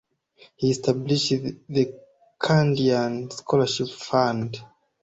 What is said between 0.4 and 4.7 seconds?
He established the Kandyan Scholarship Fund.